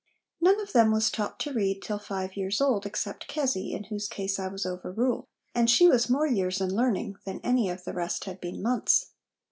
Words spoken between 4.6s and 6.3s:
overruled; and she was more